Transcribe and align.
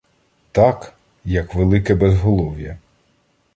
Так, 0.51 0.93
як 1.25 1.55
велике 1.55 1.95
безголов'я 1.95 2.77